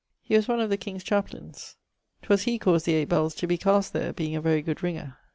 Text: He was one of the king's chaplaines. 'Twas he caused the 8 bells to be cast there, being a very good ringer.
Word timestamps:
He 0.23 0.35
was 0.35 0.47
one 0.47 0.59
of 0.59 0.71
the 0.71 0.77
king's 0.77 1.03
chaplaines. 1.03 1.75
'Twas 2.23 2.41
he 2.41 2.57
caused 2.57 2.87
the 2.87 2.95
8 2.95 3.05
bells 3.07 3.35
to 3.35 3.45
be 3.45 3.55
cast 3.59 3.93
there, 3.93 4.11
being 4.11 4.35
a 4.35 4.41
very 4.41 4.63
good 4.63 4.81
ringer. 4.81 5.19